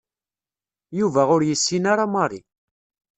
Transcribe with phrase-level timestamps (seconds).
[0.99, 2.41] Yuba ur yessin ara Mary.